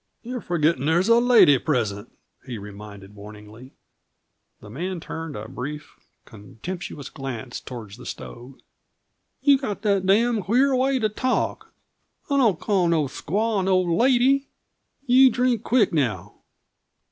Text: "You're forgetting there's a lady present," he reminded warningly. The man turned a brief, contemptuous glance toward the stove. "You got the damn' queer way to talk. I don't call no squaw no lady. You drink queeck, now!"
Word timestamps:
"You're 0.23 0.41
forgetting 0.41 0.87
there's 0.87 1.09
a 1.09 1.19
lady 1.19 1.59
present," 1.59 2.11
he 2.47 2.57
reminded 2.57 3.13
warningly. 3.13 3.73
The 4.59 4.71
man 4.71 4.99
turned 4.99 5.35
a 5.35 5.47
brief, 5.47 5.95
contemptuous 6.25 7.07
glance 7.11 7.59
toward 7.59 7.91
the 7.91 8.07
stove. 8.07 8.55
"You 9.43 9.59
got 9.59 9.83
the 9.83 10.01
damn' 10.03 10.41
queer 10.41 10.75
way 10.75 10.97
to 10.97 11.07
talk. 11.09 11.71
I 12.31 12.37
don't 12.37 12.59
call 12.59 12.87
no 12.87 13.03
squaw 13.05 13.63
no 13.63 13.79
lady. 13.79 14.47
You 15.05 15.29
drink 15.29 15.61
queeck, 15.61 15.93
now!" 15.93 16.33